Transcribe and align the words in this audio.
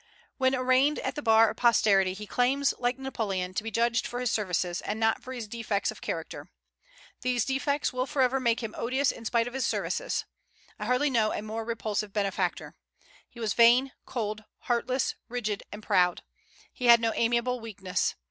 When 0.39 0.55
arraigned 0.55 0.97
at 0.97 1.13
the 1.13 1.21
bar 1.21 1.51
of 1.51 1.57
posterity, 1.57 2.13
he 2.15 2.25
claims, 2.25 2.73
like 2.79 2.97
Napoleon, 2.97 3.53
to 3.53 3.61
be 3.61 3.69
judged 3.69 4.07
for 4.07 4.19
his 4.19 4.31
services, 4.31 4.81
and 4.81 4.99
not 4.99 5.21
for 5.21 5.31
his 5.31 5.47
defects 5.47 5.91
of 5.91 6.01
character. 6.01 6.49
These 7.21 7.45
defects 7.45 7.93
will 7.93 8.07
forever 8.07 8.39
make 8.39 8.63
him 8.63 8.73
odious 8.75 9.11
in 9.11 9.25
spite 9.25 9.47
of 9.47 9.53
his 9.53 9.67
services. 9.67 10.25
I 10.79 10.85
hardly 10.85 11.11
know 11.11 11.31
a 11.33 11.43
more 11.43 11.63
repulsive 11.63 12.11
benefactor. 12.13 12.73
He 13.29 13.39
was 13.39 13.53
vain, 13.53 13.91
cold, 14.07 14.43
heartless, 14.61 15.13
rigid, 15.29 15.61
and 15.71 15.83
proud. 15.83 16.23
He 16.73 16.85
had 16.85 16.99
no 16.99 17.13
amiable 17.13 17.59
weakness. 17.59 18.15